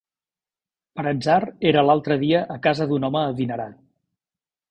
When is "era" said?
1.73-1.83